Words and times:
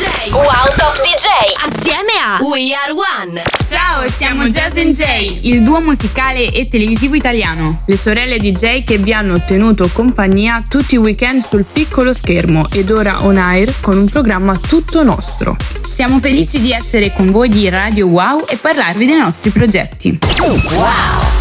DJ. 0.00 0.32
Wow 0.32 0.44
Top 0.76 0.96
DJ. 1.02 1.26
Assieme 1.68 2.12
a 2.24 2.42
We 2.42 2.72
Are 2.72 2.90
One. 2.90 3.38
Ciao, 3.68 4.08
siamo 4.08 4.46
Jazz 4.46 4.74
J, 4.74 5.40
il 5.42 5.62
duo 5.62 5.82
musicale 5.82 6.50
e 6.50 6.68
televisivo 6.68 7.16
italiano. 7.16 7.82
Le 7.84 7.98
sorelle 7.98 8.38
DJ 8.38 8.82
che 8.82 8.96
vi 8.96 9.12
hanno 9.12 9.44
tenuto 9.44 9.90
compagnia 9.92 10.64
tutti 10.66 10.94
i 10.94 10.96
weekend 10.96 11.42
sul 11.42 11.66
piccolo 11.70 12.14
schermo 12.14 12.68
ed 12.72 12.90
ora 12.90 13.26
on 13.26 13.36
air 13.36 13.74
con 13.80 13.98
un 13.98 14.08
programma 14.08 14.56
tutto 14.56 15.02
nostro. 15.02 15.54
Siamo 15.86 16.18
felici 16.18 16.62
di 16.62 16.72
essere 16.72 17.12
con 17.12 17.30
voi 17.30 17.50
di 17.50 17.68
Radio 17.68 18.06
Wow 18.06 18.46
e 18.48 18.56
parlarvi 18.56 19.04
dei 19.04 19.18
nostri 19.18 19.50
progetti. 19.50 20.18
Wow. 20.38 21.39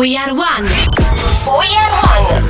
We 0.00 0.16
Are 0.16 0.34
One. 0.34 0.64
We 0.64 0.70
Are 1.76 1.90
One. 2.00 2.46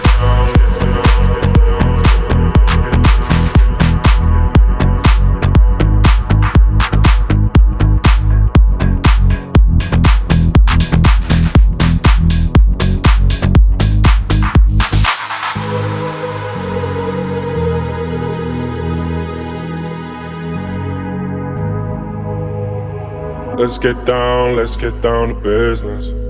Let's 23.58 23.78
get 23.78 24.04
down, 24.06 24.54
let's 24.54 24.76
get 24.76 25.02
down 25.02 25.28
to 25.30 25.34
business. 25.34 26.29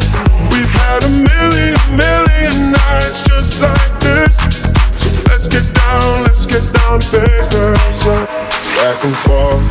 back 9.01 9.07
and 9.07 9.15
forth 9.15 9.70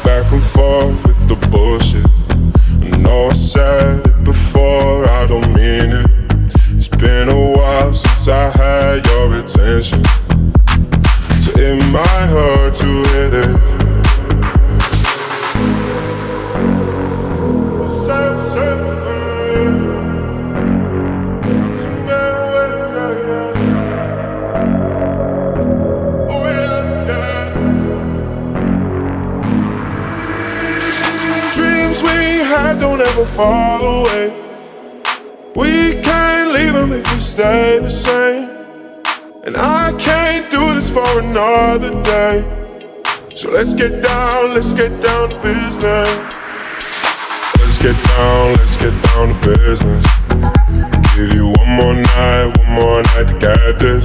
one 53.01 53.09
I 53.17 53.39
got 53.39 53.79
this. 53.79 54.05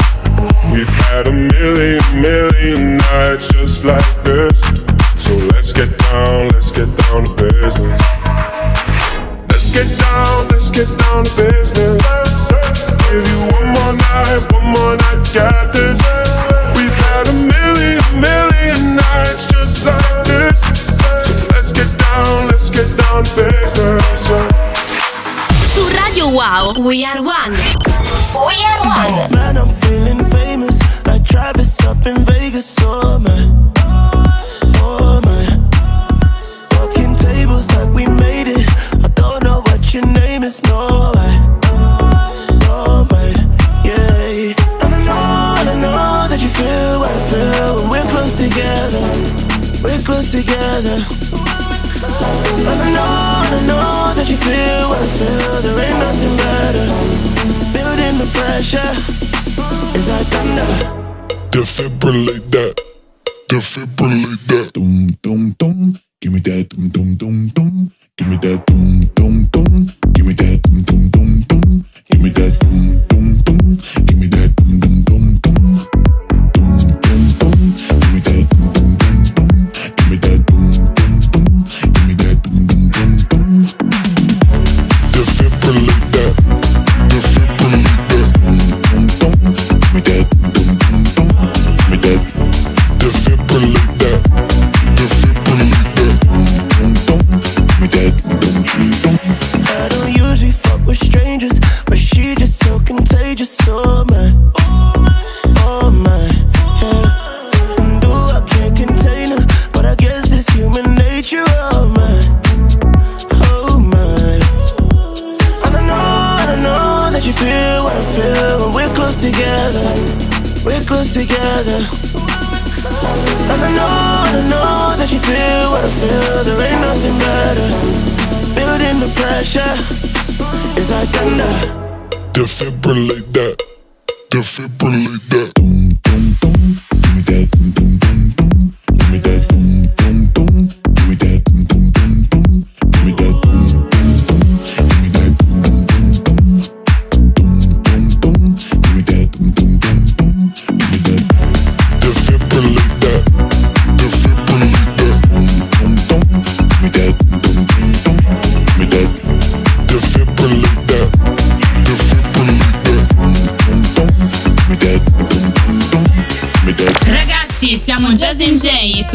We've 0.72 0.88
had 0.88 1.28
a 1.28 1.32
million, 1.32 2.02
million 2.22 2.98
nights 2.98 3.48
just 3.50 3.84
like 3.84 4.24
this. 4.24 4.45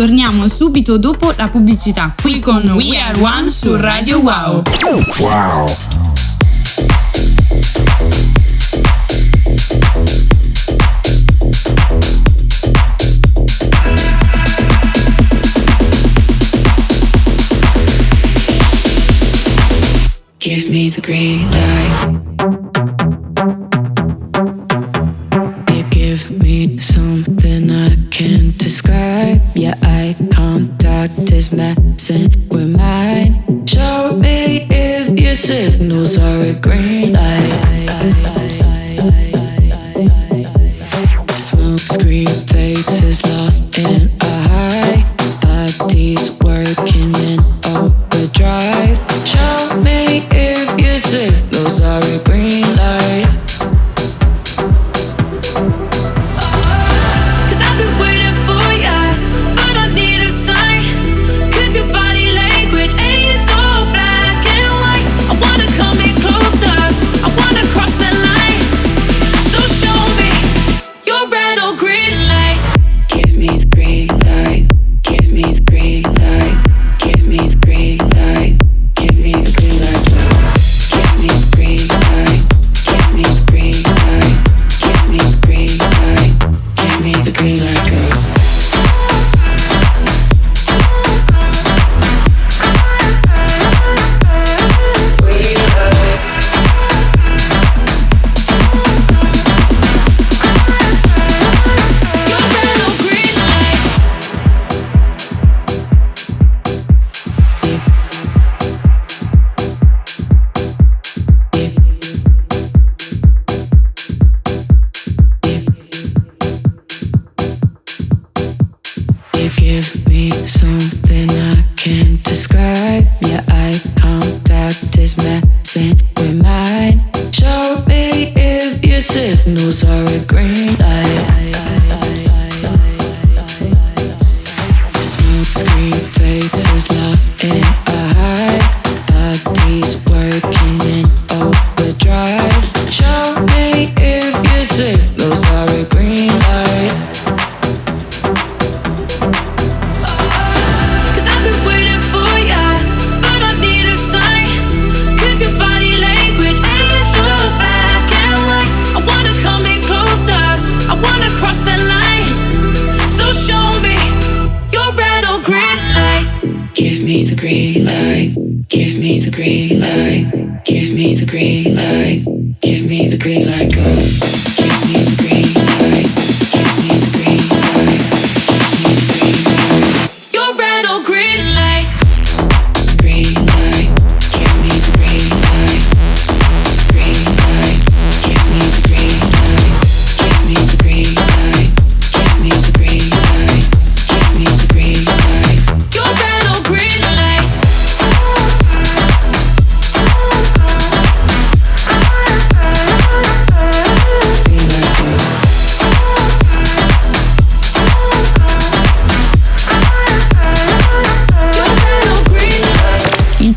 Torniamo 0.01 0.49
subito 0.49 0.97
dopo 0.97 1.35
la 1.37 1.49
pubblicità, 1.49 2.15
qui 2.19 2.41
con 2.41 2.67
We 2.71 2.99
Are 2.99 3.21
One 3.21 3.51
su 3.51 3.77
Radio 3.77 4.19
Wow. 4.21 4.63
Wow. 5.19 5.67
Give 20.39 20.71
me 20.71 20.89
the 20.89 21.03
green 21.03 21.47
light. 21.51 22.00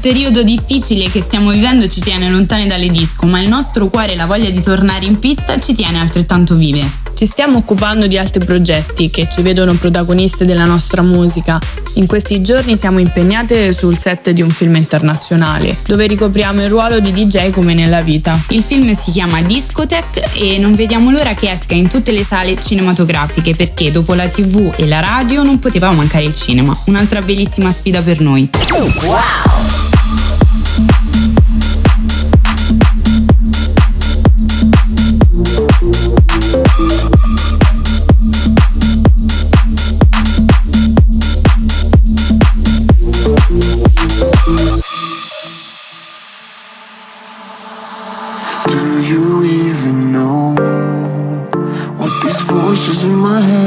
periodo 0.03 0.43
difficile 0.43 1.09
che 1.09 1.21
stiamo 1.21 1.51
vivendo 1.51 1.87
ci 1.87 2.01
tiene 2.01 2.29
lontani 2.29 2.67
dalle 2.67 2.89
disco, 2.89 3.25
ma 3.25 3.39
il 3.39 3.47
nostro 3.47 3.87
cuore 3.87 4.11
e 4.11 4.15
la 4.17 4.25
voglia 4.25 4.49
di 4.49 4.61
tornare 4.61 5.05
in 5.05 5.17
pista 5.17 5.57
ci 5.57 5.73
tiene 5.73 5.97
altrettanto 5.97 6.55
vive. 6.55 6.85
Ci 7.13 7.25
stiamo 7.25 7.59
occupando 7.59 8.05
di 8.05 8.17
altri 8.17 8.43
progetti 8.43 9.09
che 9.09 9.29
ci 9.31 9.41
vedono 9.41 9.75
protagoniste 9.75 10.43
della 10.43 10.65
nostra 10.65 11.01
musica. 11.01 11.57
In 11.93 12.05
questi 12.05 12.41
giorni 12.41 12.75
siamo 12.75 12.99
impegnate 12.99 13.71
sul 13.71 13.97
set 13.97 14.31
di 14.31 14.41
un 14.41 14.49
film 14.49 14.75
internazionale, 14.75 15.77
dove 15.85 16.05
ricopriamo 16.05 16.61
il 16.61 16.67
ruolo 16.67 16.99
di 16.99 17.13
DJ 17.13 17.51
come 17.51 17.73
nella 17.73 18.01
vita. 18.01 18.37
Il 18.49 18.61
film 18.61 18.91
si 18.95 19.09
chiama 19.11 19.41
Discotech 19.41 20.31
e 20.33 20.57
non 20.57 20.75
vediamo 20.75 21.11
l'ora 21.11 21.33
che 21.33 21.49
esca 21.49 21.75
in 21.75 21.87
tutte 21.87 22.11
le 22.11 22.25
sale 22.25 22.59
cinematografiche 22.59 23.55
perché 23.55 23.89
dopo 23.89 24.15
la 24.15 24.27
TV 24.27 24.73
e 24.75 24.85
la 24.85 24.99
radio 24.99 25.43
non 25.43 25.59
poteva 25.59 25.93
mancare 25.93 26.25
il 26.25 26.35
cinema. 26.35 26.77
Un'altra 26.87 27.21
bellissima 27.21 27.71
sfida 27.71 28.01
per 28.01 28.19
noi. 28.19 28.49
Wow! 29.05 29.92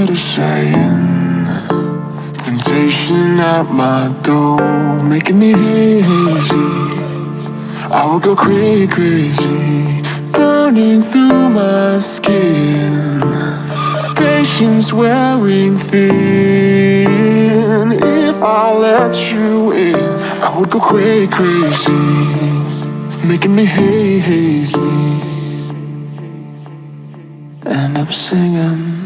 tired 0.06 0.10
of 0.10 0.18
saying 0.18 1.44
Temptation 2.34 3.40
at 3.40 3.70
my 3.70 4.14
door 4.22 5.02
Making 5.02 5.38
me 5.38 5.52
hazy. 5.52 6.56
I 7.90 8.06
will 8.06 8.20
go 8.20 8.34
crazy, 8.36 8.86
crazy 8.86 10.02
Burning 10.32 11.02
through 11.02 11.50
my 11.50 11.98
skin. 11.98 13.20
Patience 14.14 14.92
wearing 14.92 15.78
thin. 15.78 17.06
If 17.92 18.42
I 18.42 18.72
let 18.74 19.32
you 19.32 19.72
in 19.72 19.94
I 20.42 20.58
would 20.58 20.70
go 20.70 20.80
crazy, 20.80 21.28
crazy 21.28 21.92
Making 23.26 23.54
me 23.54 23.64
hazy. 23.64 24.78
And 27.68 27.98
I'm 27.98 28.12
singing. 28.12 29.05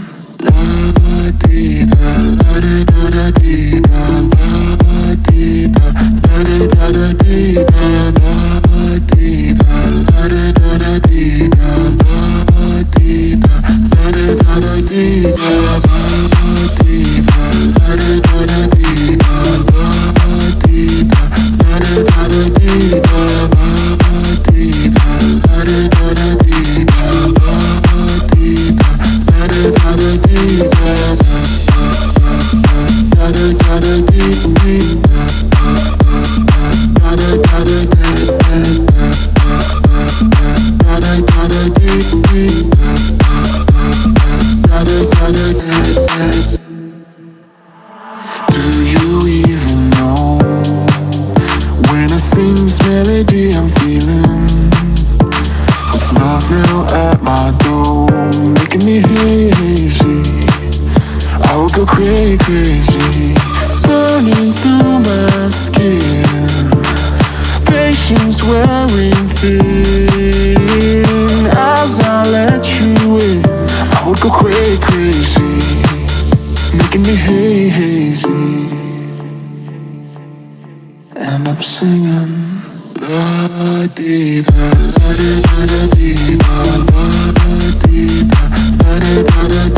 da 89.49 89.49
da 89.49 89.70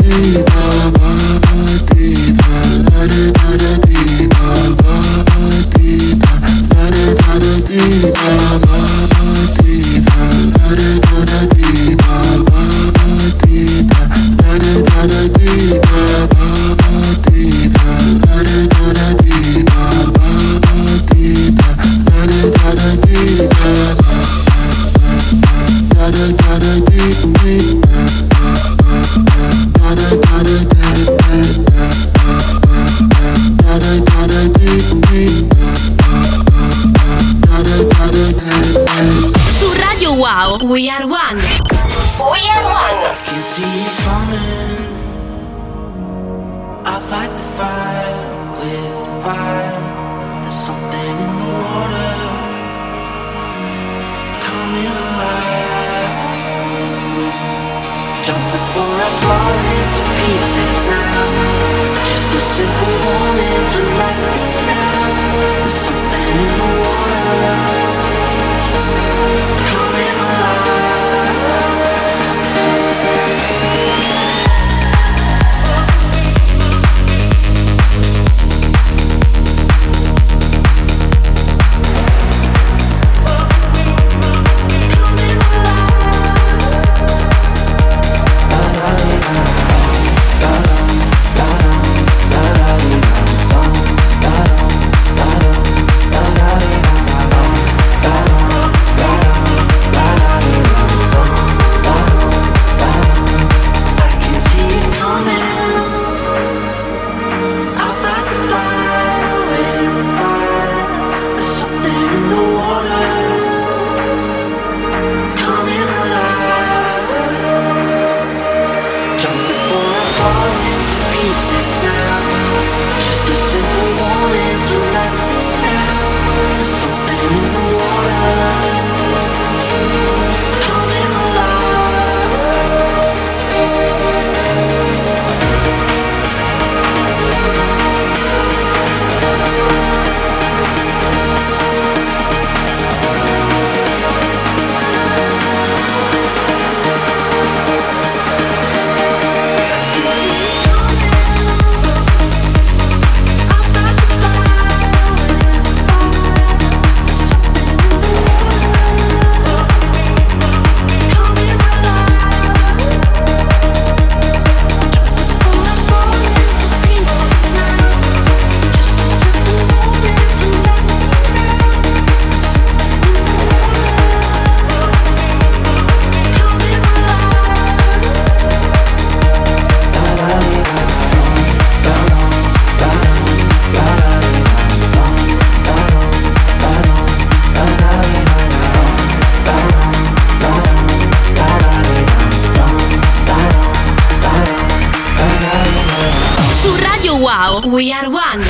We 197.73 197.91
are 197.91 198.07
one. 198.07 198.41
We 198.41 198.45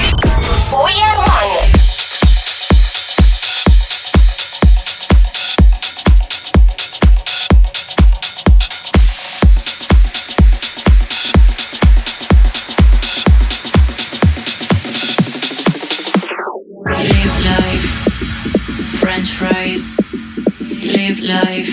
are 1.02 1.18
one. 1.18 1.70
Live 17.00 17.36
life, 17.46 17.88
French 19.00 19.30
fries. 19.32 19.92
Live 20.84 21.22
life, 21.22 21.70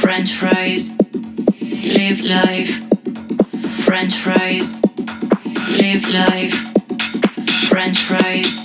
French 0.00 0.32
fries. 0.32 0.92
Live 1.60 2.22
life, 2.22 2.80
French 3.84 4.14
fries. 4.14 4.80
Live 5.80 6.04
life, 6.10 6.54
French 7.70 8.02
fries. 8.02 8.60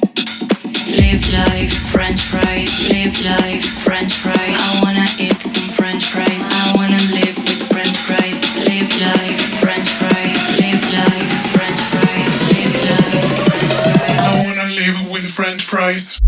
Live 0.89 1.23
life, 1.31 1.73
French 1.89 2.21
fries. 2.25 2.89
Live 2.89 3.15
life, 3.23 3.65
French 3.85 4.17
fries. 4.17 4.59
I 4.59 4.81
wanna 4.83 5.05
eat 5.17 5.39
some 5.39 5.69
French 5.69 6.11
fries. 6.11 6.43
I 6.43 6.73
wanna 6.75 6.99
live 7.15 7.37
with 7.37 7.61
French 7.71 7.95
fries. 7.95 8.43
Live 8.67 8.91
life, 8.99 9.39
French 9.63 9.87
fries. 9.99 10.59
Live 10.59 10.83
life, 10.91 11.31
French 11.55 11.79
fries. 11.93 12.33
Live 12.51 12.75
life. 12.91 14.19
I 14.19 14.43
wanna 14.43 14.67
live 14.75 15.09
with 15.09 15.25
French 15.31 15.63
fries. 15.63 16.19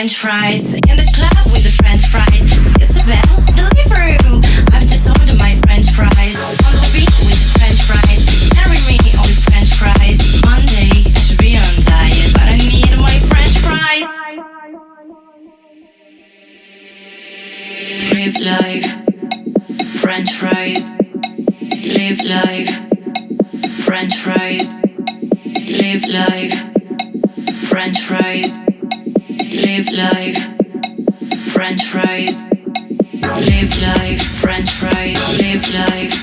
French 0.00 0.16
fries 0.16 0.60
in 0.64 0.96
the 0.96 1.12
club 1.12 1.52
with 1.52 1.62
the 1.62 1.70
French 1.76 2.06
fries. 2.06 2.40
Isabel, 2.80 3.20
Deliveroo. 3.52 4.40
I've 4.72 4.88
just 4.88 5.06
ordered 5.06 5.38
my 5.38 5.54
French 5.66 5.90
fries 5.92 6.40
on 6.40 6.72
the 6.72 6.88
beach 6.88 7.20
with 7.20 7.36
the 7.36 7.58
French 7.60 7.84
fries. 7.84 8.24
Marry 8.56 8.80
me 8.88 8.96
on 9.20 9.28
the 9.28 9.36
French 9.44 9.68
fries. 9.76 10.40
Monday 10.40 11.04
I 11.04 11.20
should 11.20 11.36
be 11.36 11.52
on 11.52 11.68
diet, 11.84 12.32
but 12.32 12.48
I 12.48 12.56
need 12.64 12.88
my 12.96 13.12
French 13.28 13.60
fries. 13.60 14.08
Live 18.16 18.40
life, 18.40 18.88
French 20.00 20.32
fries. 20.32 20.96
Live 21.84 22.24
life, 22.24 22.72
French 23.84 24.16
fries. 24.16 24.80
Live 25.68 26.08
life, 26.08 26.56
French 27.68 28.00
fries. 28.00 28.69
Live 29.70 29.92
life, 29.92 30.38
French 31.52 31.84
fries. 31.84 32.42
Live 33.22 33.72
life, 33.80 34.20
French 34.42 34.70
fries. 34.72 35.38
Live 35.38 35.62
life, 35.72 36.19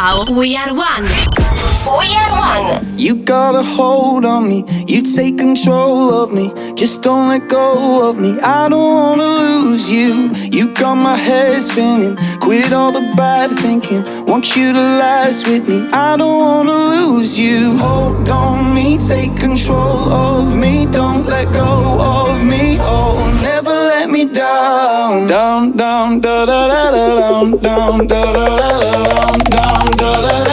We 0.00 0.56
are 0.56 0.74
one. 0.74 1.04
We 1.04 2.16
are 2.16 2.32
one. 2.32 2.98
You 2.98 3.16
got 3.16 3.54
a 3.54 3.62
hold 3.62 4.24
on 4.24 4.48
me, 4.48 4.64
you 4.86 5.02
take 5.02 5.36
control 5.36 6.14
of 6.14 6.32
me. 6.32 6.50
Just 6.74 7.02
don't 7.02 7.28
let 7.28 7.50
go 7.50 8.08
of 8.08 8.18
me. 8.18 8.40
I 8.40 8.70
don't 8.70 8.94
wanna 8.94 9.22
lose 9.24 9.90
you. 9.90 10.30
You 10.50 10.72
got 10.72 10.94
my 10.94 11.16
head 11.16 11.62
spinning. 11.62 12.16
Quit 12.40 12.72
all 12.72 12.92
the 12.92 13.12
bad 13.14 13.50
thinking. 13.50 14.02
Want 14.24 14.56
you 14.56 14.72
to 14.72 14.80
last 14.80 15.46
with 15.46 15.68
me. 15.68 15.86
I 15.92 16.16
don't 16.16 16.40
wanna 16.40 16.72
lose 16.72 17.38
you. 17.38 17.76
Hold 17.76 18.26
on 18.26 18.74
me, 18.74 18.96
take 18.96 19.36
control 19.36 20.08
of 20.08 20.56
me. 20.56 20.86
Don't 20.86 21.26
let 21.26 21.52
go 21.52 22.00
of 22.00 22.42
me. 22.42 22.78
Oh, 22.80 23.38
never 23.42 23.68
let 23.68 24.08
me 24.08 24.24
down. 24.24 25.26
Down, 25.26 25.76
down, 25.76 26.20
da 26.20 26.46
da 26.46 26.68
da 26.68 26.90
da 26.90 27.20
down, 27.20 27.58
down, 27.58 28.06
da 28.06 28.32
da 28.32 28.48
da 28.56 28.80
da 28.80 29.04
down, 29.04 29.38
down, 30.12 30.49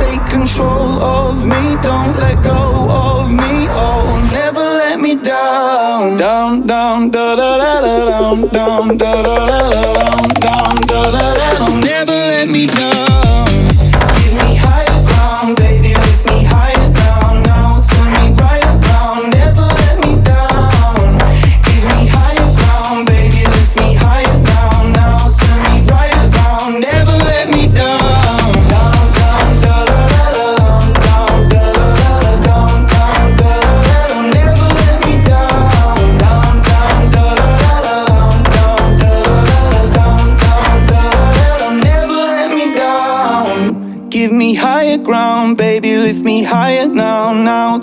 take 0.00 0.24
control 0.36 0.90
of 1.20 1.46
me. 1.52 1.62
Don't 1.88 2.14
let 2.24 2.36
go 2.42 2.62
of 3.04 3.24
me. 3.40 3.52
Oh, 3.84 4.04
never 4.32 4.64
let 4.82 4.98
me 5.00 5.12
down. 5.16 6.16
Down, 6.16 6.66
down, 6.66 7.10
da 7.10 7.26
da 7.40 7.50
da 7.62 7.72
da 7.84 7.94
down, 8.10 8.48
down, 8.56 8.98
da 9.02 9.12
da 9.26 9.36
da 9.50 9.60
da 9.74 9.84
down, 10.00 10.28
down, 10.46 10.76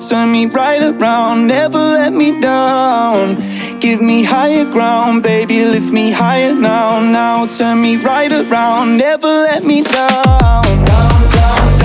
Turn 0.10 0.32
me 0.32 0.46
right 0.46 0.82
around, 0.82 1.48
never 1.48 1.78
let 1.78 2.14
me 2.14 2.40
down. 2.40 3.36
Give 3.82 4.02
me 4.02 4.24
higher 4.24 4.64
ground, 4.64 5.22
baby, 5.22 5.66
lift 5.66 5.92
me 5.92 6.12
higher 6.12 6.54
now, 6.54 7.02
now. 7.02 7.46
Turn 7.46 7.82
me 7.82 7.98
right 7.98 8.32
around, 8.32 8.96
never 8.96 9.28
let 9.28 9.66
me 9.66 9.84
down. 9.84 10.64
Down, 10.64 10.86
down, 10.86 11.77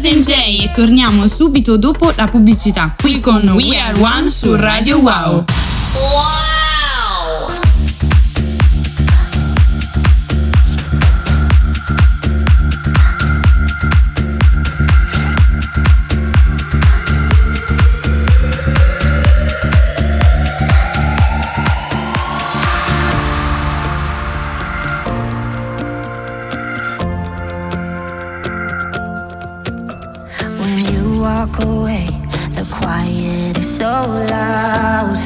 Jazz 0.00 0.26
J 0.26 0.32
e 0.62 0.70
torniamo 0.72 1.28
subito 1.28 1.76
dopo 1.76 2.10
la 2.16 2.26
pubblicità 2.26 2.94
qui 2.98 3.20
con 3.20 3.46
We 3.50 3.78
Are 3.78 4.00
One 4.00 4.30
su 4.30 4.56
Radio. 4.56 4.98
Wow. 4.98 5.44
Away, 31.62 32.06
the 32.56 32.66
quiet 32.70 33.58
is 33.58 33.76
so 33.76 33.84
loud. 33.84 35.16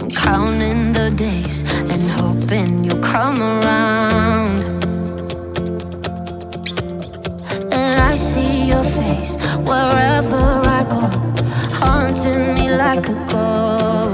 I'm 0.00 0.10
counting 0.10 0.92
the 0.92 1.10
days 1.14 1.62
and 1.90 2.10
hoping 2.10 2.84
you'll 2.84 3.02
come 3.02 3.40
around. 3.42 4.62
And 7.72 8.00
I 8.00 8.14
see 8.14 8.68
your 8.68 8.84
face 8.84 9.36
wherever 9.58 10.44
I 10.78 10.84
go, 10.88 11.02
haunting 11.80 12.54
me 12.54 12.70
like 12.74 13.08
a 13.08 13.14
ghost. 13.30 14.11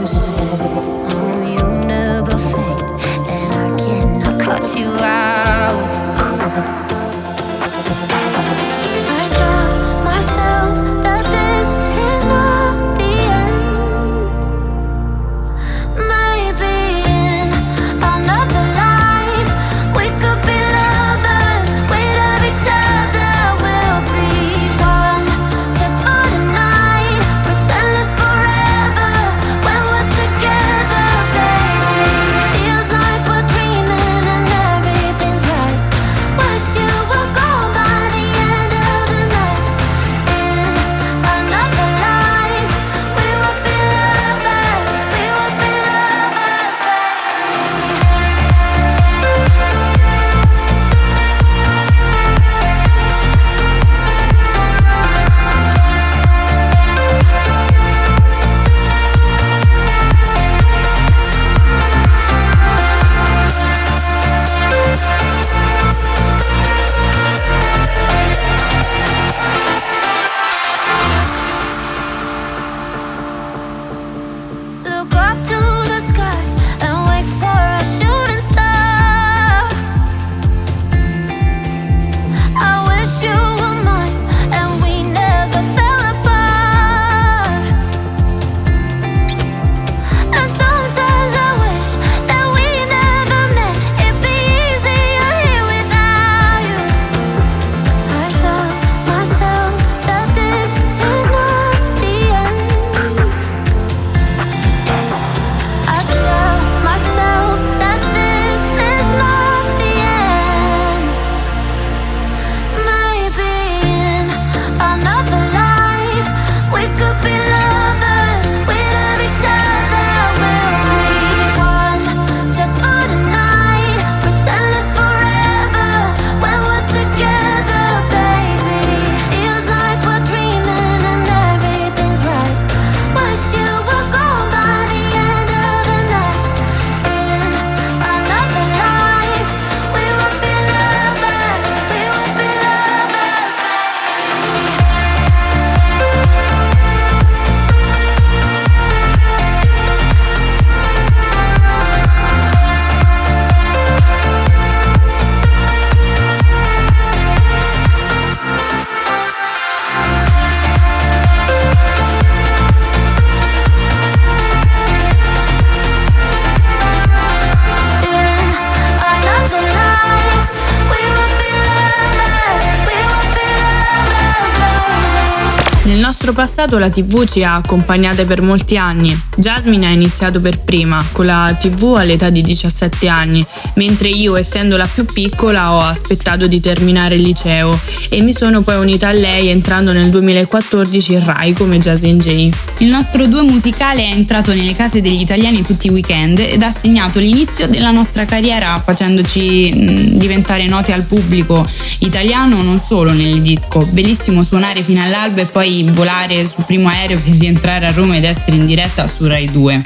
nostro 176.29 176.33
passato 176.33 176.79
la 176.79 176.91
TV 176.91 177.25
ci 177.25 177.43
ha 177.43 177.55
accompagnate 177.55 178.25
per 178.25 178.43
molti 178.43 178.77
anni. 178.77 179.19
Jasmine 179.37 179.87
ha 179.87 179.91
iniziato 179.91 180.41
per 180.41 180.61
prima, 180.61 181.03
con 181.12 181.27
la 181.27 181.57
TV 181.59 181.95
all'età 181.97 182.29
di 182.29 182.43
17 182.43 183.09
anni, 183.09 183.45
mentre 183.75 184.09
io, 184.09 184.37
essendo 184.37 184.77
la 184.77 184.87
più 184.93 185.05
piccola, 185.05 185.73
ho 185.73 185.81
aspettato 185.81 186.47
di 186.47 186.61
terminare 186.61 187.14
il 187.14 187.23
liceo 187.23 187.79
e 188.11 188.21
mi 188.21 188.33
sono 188.33 188.62
poi 188.62 188.77
unita 188.77 189.09
a 189.09 189.12
lei 189.12 189.49
entrando 189.49 189.93
nel 189.93 190.11
2014 190.11 191.12
in 191.12 191.25
Rai 191.25 191.53
come 191.53 191.79
Jasin 191.79 192.19
J. 192.19 192.51
Il 192.79 192.88
nostro 192.88 193.27
duo 193.27 193.43
musicale 193.45 194.03
è 194.03 194.11
entrato 194.11 194.53
nelle 194.53 194.75
case 194.75 195.01
degli 195.01 195.21
italiani 195.21 195.62
tutti 195.62 195.87
i 195.87 195.91
weekend 195.91 196.38
ed 196.41 196.62
ha 196.62 196.71
segnato 196.73 197.19
l'inizio 197.19 197.69
della 197.69 197.91
nostra 197.91 198.25
carriera 198.25 198.81
facendoci 198.81 200.14
diventare 200.17 200.67
note 200.67 200.93
al 200.93 201.03
pubblico 201.03 201.67
italiano 202.01 202.62
non 202.62 202.79
solo 202.79 203.12
nel 203.12 203.41
disco. 203.41 203.87
Bellissimo 203.91 204.43
suonare 204.43 204.83
fino 204.83 205.03
all'alba 205.03 205.41
e 205.41 205.47
poi 205.47 205.85
volare 205.91 206.17
andare 206.23 206.47
sul 206.47 206.65
primo 206.65 206.89
aereo 206.89 207.19
per 207.19 207.33
rientrare 207.33 207.87
a 207.87 207.93
Roma 207.93 208.17
ed 208.17 208.25
essere 208.25 208.57
in 208.57 208.67
diretta 208.67 209.07
su 209.07 209.27
Rai 209.27 209.47
2. 209.47 209.83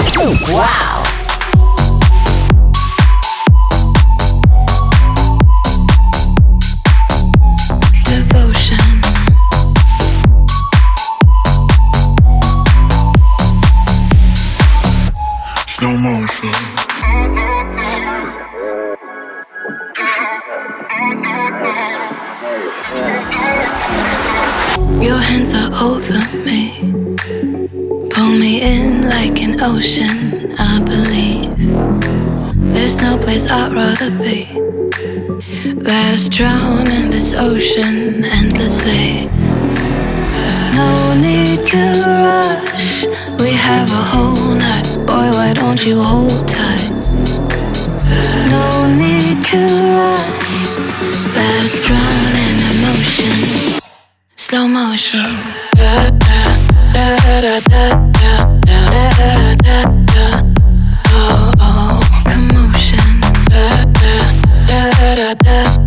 Wow! 0.48 1.21
ocean, 29.62 30.52
I 30.58 30.80
believe. 30.80 31.54
There's 32.74 33.00
no 33.00 33.16
place 33.16 33.46
I'd 33.48 33.72
rather 33.72 34.10
be. 34.10 34.48
Rather 35.80 36.28
drown 36.28 36.90
in 36.90 37.10
this 37.10 37.32
ocean 37.32 38.24
endlessly. 38.24 39.26
No 40.74 41.14
need 41.14 41.64
to 41.66 41.82
rush. 42.06 43.06
We 43.40 43.52
have 43.52 43.88
a 43.90 44.04
whole 44.12 44.54
night. 44.54 44.86
Boy, 45.06 45.30
why 45.36 45.52
don't 45.54 45.84
you 45.86 46.02
hold 46.02 46.48
tight? 46.48 46.90
No 48.50 48.66
need 49.02 49.44
to 49.52 49.62
rush. 49.98 50.52
Let's 51.36 51.86
drown 51.86 52.32
in 52.46 52.56
emotion. 52.74 53.80
Slow 54.36 54.66
motion. 54.66 55.62
Oh, 60.14 60.50
oh, 61.14 61.52
oh, 61.60 62.00
commotion. 62.24 63.20
Da 63.48 63.68
da 64.66 64.90
da 64.90 65.14
da 65.14 65.34
da. 65.34 65.81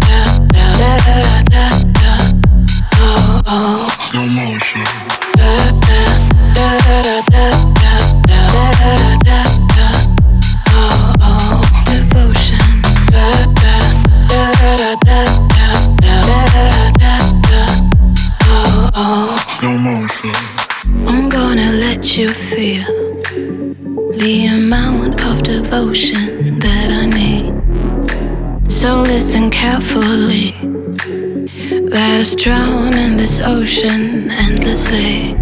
drown 32.37 32.93
in 32.97 33.17
this 33.17 33.39
ocean 33.39 34.29
endlessly. 34.29 35.33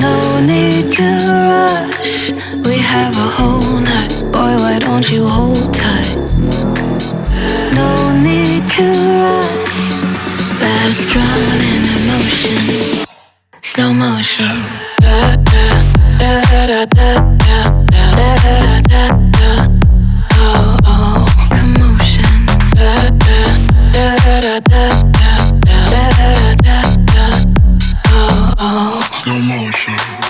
No 0.00 0.44
need 0.46 0.90
to 0.92 1.02
run. 1.02 1.83
reflection. 29.86 30.24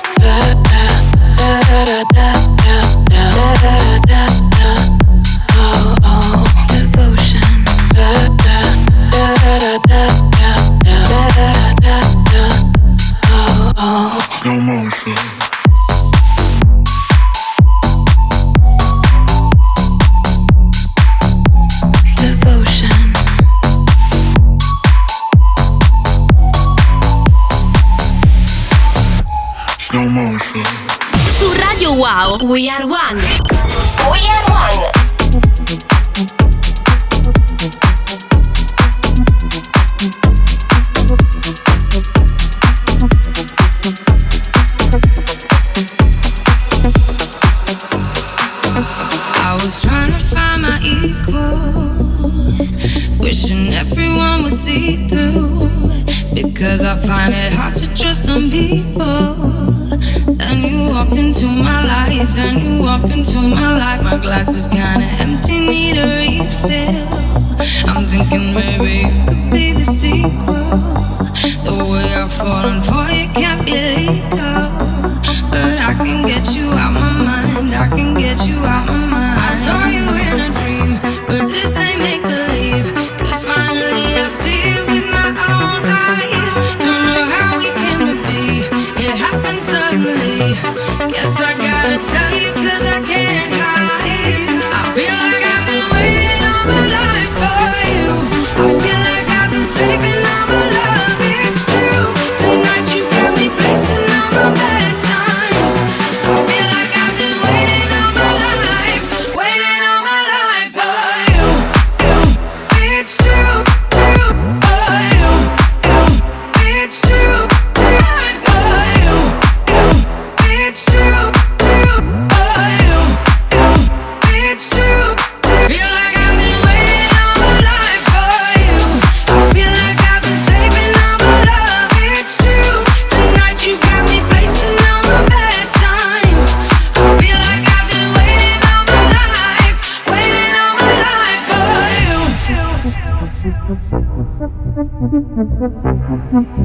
tell 91.99 92.39
you 92.41 92.44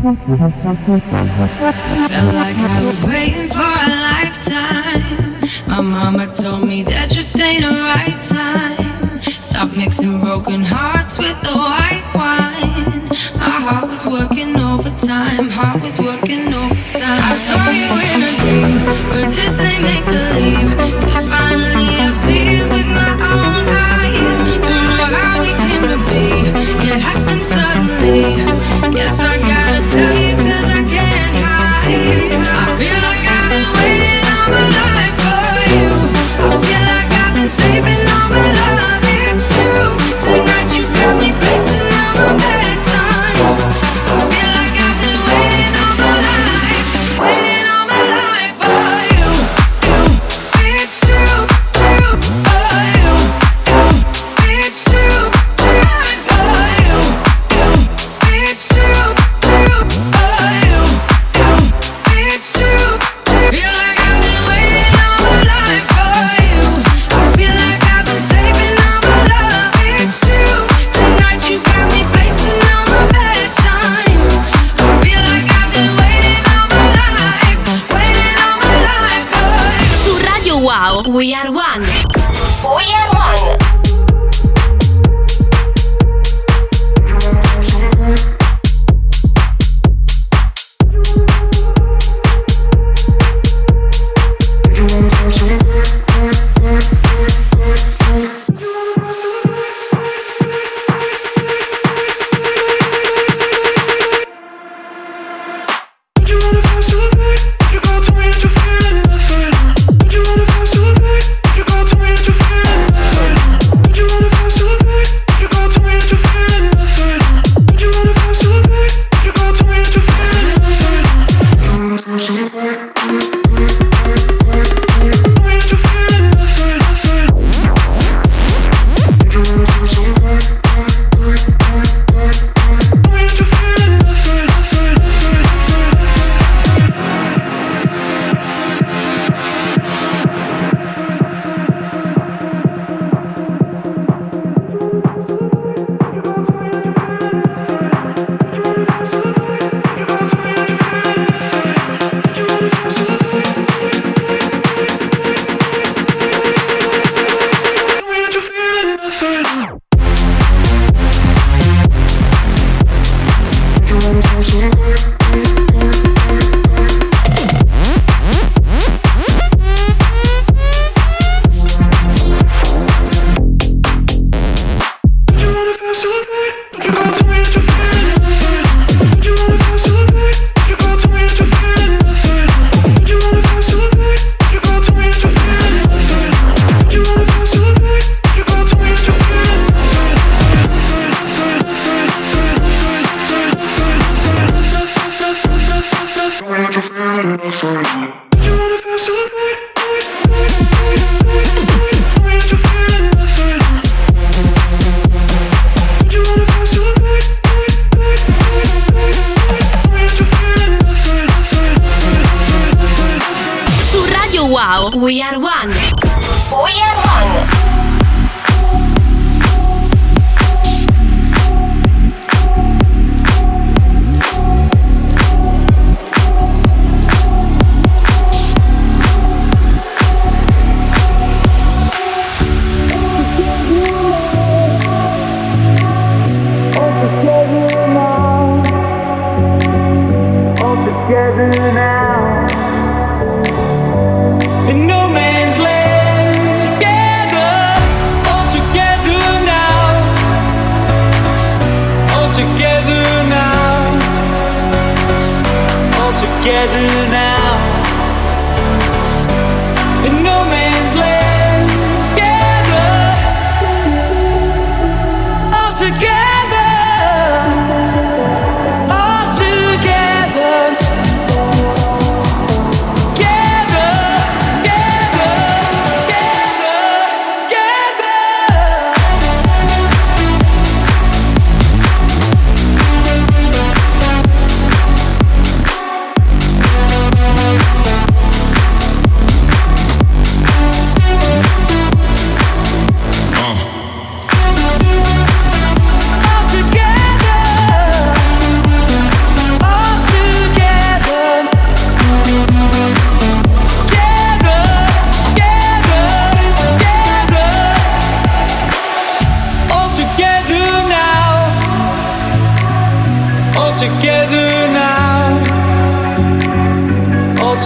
Felt 0.02 0.39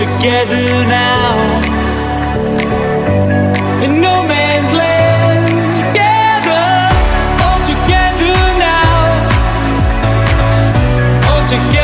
together 0.06 0.86
now. 0.86 1.62
In 3.84 4.02
no 4.02 4.16
man's 4.24 4.74
land. 4.74 5.48
Together. 5.80 6.66
All 7.46 7.60
together 7.72 8.36
now. 8.68 9.00
All 11.30 11.44
together 11.48 11.83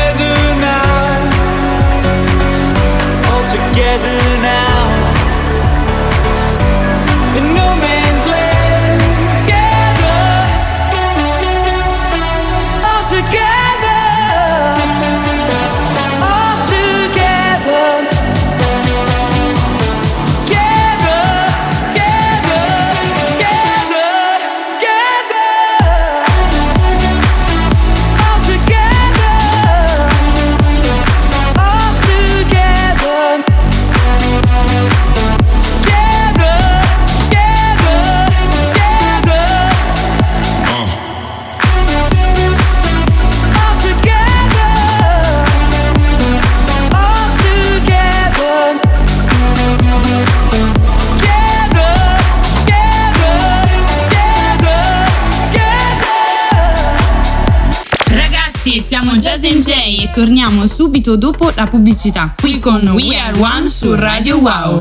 Jazz 59.40 59.66
J 59.66 59.72
e 60.02 60.10
torniamo 60.12 60.66
subito 60.66 61.16
dopo 61.16 61.50
la 61.54 61.66
pubblicità 61.66 62.34
qui 62.38 62.58
con 62.58 62.86
We 62.88 63.16
Are 63.16 63.40
One 63.40 63.68
su 63.68 63.94
Radio 63.94 64.38
Wow. 64.38 64.80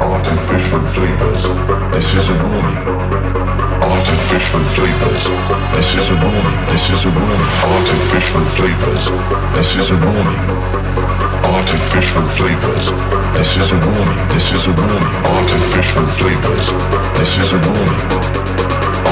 Artificial 0.00 0.84
flavors. 0.88 1.46
This 1.92 2.14
is 2.14 2.28
a 2.28 2.34
warning. 2.42 3.57
Artificial 3.98 4.62
flavors. 4.78 5.24
This 5.74 5.90
is 5.98 6.10
a 6.10 6.14
warning. 6.22 6.58
This 6.70 6.88
is 6.88 7.04
a 7.04 7.10
warning. 7.10 7.50
Artificial 7.66 8.44
flavors. 8.54 9.10
This 9.58 9.74
is 9.74 9.90
a 9.90 9.98
warning. 9.98 10.38
Artificial 11.42 12.22
flavors. 12.30 12.94
This 13.34 13.56
is 13.58 13.72
a 13.72 13.78
warning. 13.82 14.22
This 14.30 14.54
is 14.54 14.68
a 14.68 14.72
warning. 14.78 15.14
Artificial 15.34 16.06
flavors. 16.14 16.70
This 17.18 17.42
is 17.42 17.50
a 17.52 17.58
warning. 17.58 18.06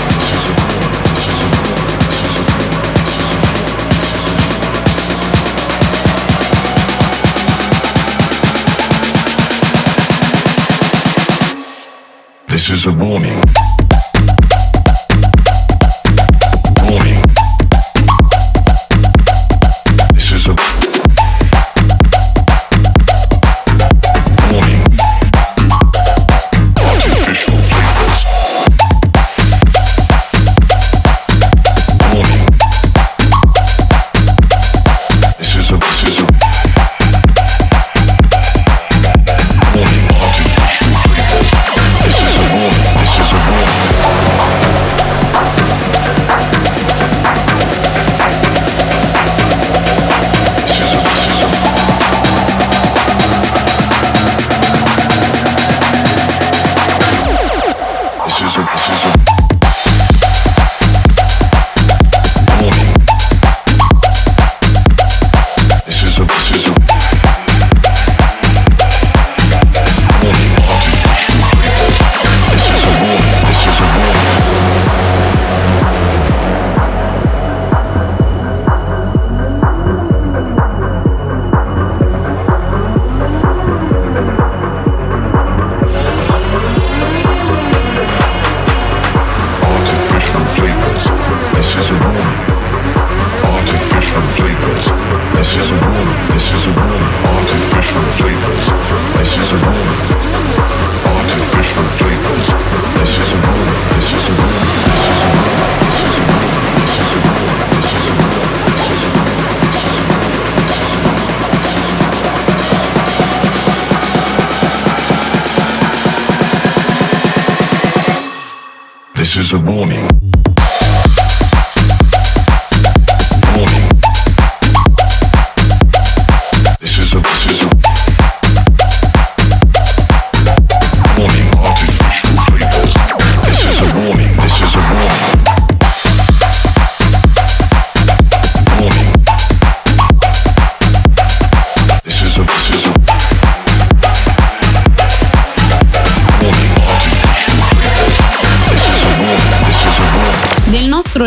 Is 12.71 12.85
a 12.85 12.91
warning. 12.93 13.60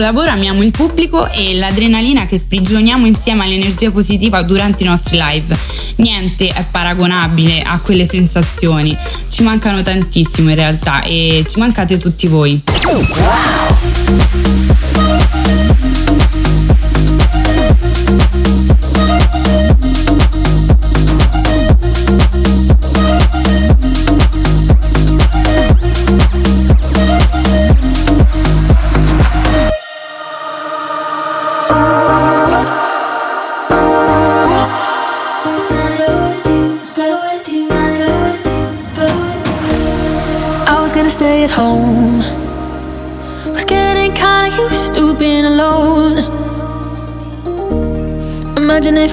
Lavoro 0.04 0.30
amiamo 0.30 0.62
il 0.62 0.70
pubblico 0.70 1.32
e 1.32 1.54
l'adrenalina 1.54 2.26
che 2.26 2.36
sprigioniamo 2.36 3.06
insieme 3.06 3.44
all'energia 3.44 3.90
positiva 3.90 4.42
durante 4.42 4.82
i 4.82 4.86
nostri 4.86 5.18
live. 5.18 5.56
Niente 5.96 6.48
è 6.48 6.62
paragonabile 6.70 7.62
a 7.62 7.78
quelle 7.78 8.04
sensazioni. 8.04 8.94
Ci 9.28 9.42
mancano 9.42 9.80
tantissimo 9.80 10.50
in 10.50 10.56
realtà 10.56 11.02
e 11.02 11.42
ci 11.48 11.58
mancate 11.58 11.96
tutti 11.96 12.26
voi. 12.26 12.60
vediamo 12.84 15.23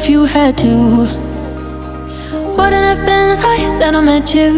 if 0.02 0.10
you 0.10 0.26
had 0.26 0.58
to. 0.58 0.68
Wouldn't 2.58 2.86
have 2.90 3.06
been 3.06 3.38
right. 3.44 3.78
that 3.80 3.94
I 3.94 4.02
met 4.02 4.34
you. 4.34 4.54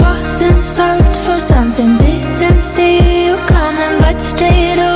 Was 0.00 0.40
in 0.40 0.64
search 0.64 1.16
for 1.26 1.38
something, 1.38 1.98
didn't 1.98 2.62
see 2.62 3.26
you 3.26 3.36
coming, 3.48 4.00
but 4.00 4.18
straight 4.20 4.78
away. 4.78 4.93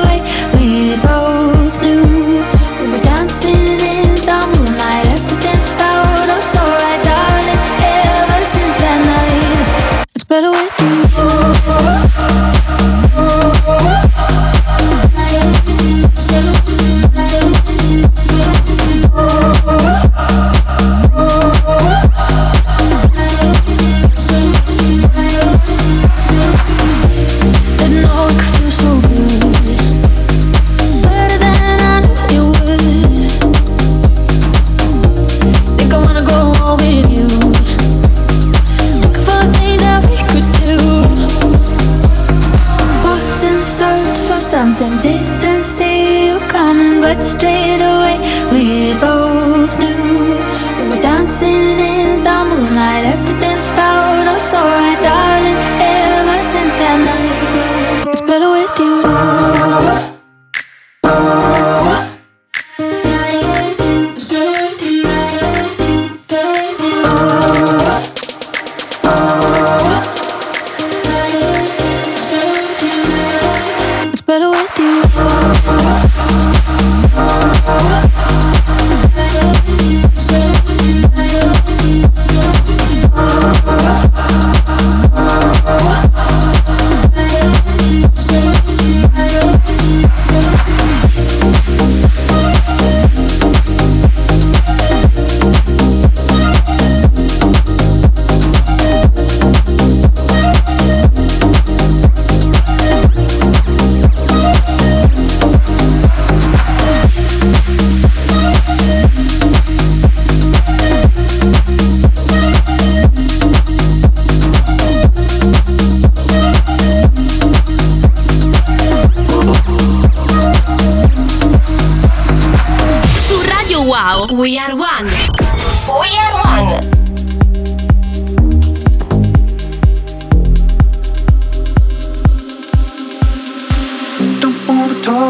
Something 44.59 45.01
didn't 45.03 45.63
see 45.63 46.27
you 46.27 46.41
coming, 46.51 47.01
but 47.01 47.23
straight 47.23 47.81
away 47.81 48.19
we 48.51 48.99
both. 48.99 49.18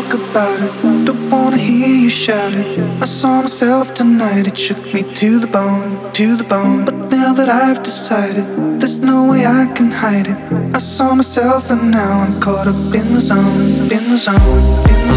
talk 0.03 0.15
about 0.15 0.61
it. 0.61 0.73
Don't 1.07 1.31
wanna 1.31 1.57
hear 1.57 1.89
you 1.89 2.11
shout 2.11 2.53
it. 2.55 2.79
I 3.03 3.07
saw 3.07 3.41
myself 3.41 3.95
tonight, 3.95 4.47
it 4.47 4.57
shook 4.57 4.83
me 4.95 5.03
to 5.03 5.39
the 5.41 5.49
bone, 5.49 6.13
to 6.13 6.37
the 6.37 6.45
bone. 6.45 6.85
But 6.85 6.97
now 7.11 7.33
that 7.33 7.49
I've 7.49 7.83
decided, 7.83 8.47
there's 8.81 9.01
no 9.01 9.29
way 9.31 9.45
I 9.45 9.67
can 9.77 9.91
hide 9.91 10.29
it. 10.29 10.39
I 10.77 10.79
saw 10.79 11.15
myself 11.15 11.71
and 11.71 11.91
now 11.91 12.21
I'm 12.25 12.41
caught 12.41 12.69
up 12.69 12.95
in 13.01 13.07
the 13.15 13.21
zone, 13.21 13.91
in 13.97 14.05
the 14.13 14.19
zone, 14.19 14.37
in 14.37 14.85
the 14.89 14.99
zone. 15.01 15.08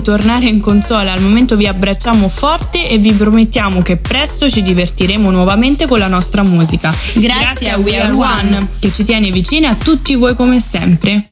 Di 0.00 0.02
tornare 0.02 0.46
in 0.46 0.60
console, 0.60 1.10
al 1.10 1.20
momento 1.20 1.56
vi 1.56 1.66
abbracciamo 1.66 2.28
forte 2.28 2.88
e 2.88 2.98
vi 2.98 3.12
promettiamo 3.12 3.82
che 3.82 3.98
presto 3.98 4.48
ci 4.48 4.62
divertiremo 4.62 5.30
nuovamente 5.30 5.86
con 5.86 5.98
la 5.98 6.08
nostra 6.08 6.42
musica. 6.42 6.92
Grazie 7.14 7.70
a 7.70 7.78
We 7.78 8.00
Are 8.00 8.12
One. 8.12 8.68
che 8.78 8.90
ci 8.92 9.04
tiene 9.04 9.30
vicini 9.30 9.66
a 9.66 9.74
tutti 9.74 10.14
voi 10.14 10.34
come 10.34 10.58
sempre. 10.58 11.26